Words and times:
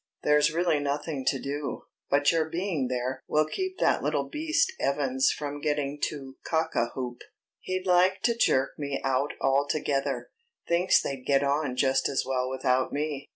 There's 0.23 0.51
really 0.51 0.79
nothing 0.79 1.25
to 1.25 1.39
do, 1.39 1.83
but 2.09 2.31
you're 2.31 2.49
being 2.49 2.87
there 2.87 3.21
will 3.27 3.45
keep 3.45 3.77
that 3.77 4.01
little 4.01 4.27
beast 4.27 4.73
Evans 4.79 5.29
from 5.29 5.61
getting 5.61 5.99
too 6.01 6.37
cock 6.43 6.71
a 6.73 6.87
hoop. 6.95 7.21
He'd 7.59 7.85
like 7.85 8.23
to 8.23 8.35
jerk 8.35 8.79
me 8.79 8.99
out 9.03 9.33
altogether; 9.39 10.31
thinks 10.67 10.99
they'd 10.99 11.21
get 11.23 11.43
on 11.43 11.75
just 11.75 12.09
as 12.09 12.23
well 12.25 12.49
without 12.49 12.91
me." 12.91 13.29